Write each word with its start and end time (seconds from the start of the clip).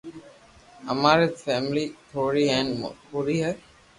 اماري 0.91 1.27
فيملي 1.43 1.85
ٿوڙي 2.09 2.45
ھين 2.53 2.67
پوري 3.09 3.37
ھي 3.45 3.51